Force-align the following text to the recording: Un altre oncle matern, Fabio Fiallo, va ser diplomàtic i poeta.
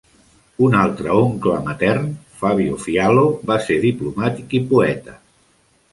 Un 0.67 0.77
altre 0.83 1.11
oncle 1.17 1.57
matern, 1.67 2.09
Fabio 2.41 2.79
Fiallo, 2.87 3.27
va 3.53 3.59
ser 3.67 3.81
diplomàtic 3.87 4.57
i 4.61 4.67
poeta. 4.73 5.19